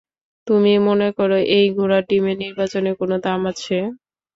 [0.47, 3.77] তুমি মনে করো এই ঘোড়ার ডিমের নির্বাচনের কোনো দাম আছে?